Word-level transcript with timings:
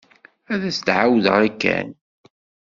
Ad 0.53 0.61
as-d-ɛawdeɣ 0.69 1.37
i 1.49 1.51
Ken? 1.61 1.89